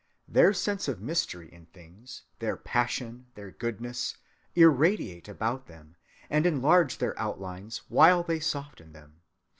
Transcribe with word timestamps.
Their 0.27 0.51
sense 0.51 0.87
of 0.87 0.99
mystery 0.99 1.53
in 1.53 1.67
things, 1.67 2.23
their 2.39 2.57
passion, 2.57 3.27
their 3.35 3.51
goodness, 3.51 4.17
irradiate 4.55 5.27
about 5.27 5.67
them 5.67 5.95
and 6.27 6.47
enlarge 6.47 6.97
their 6.97 7.15
outlines 7.19 7.83
while 7.87 8.23
they 8.23 8.39
soften 8.39 8.93
them. 8.93 9.21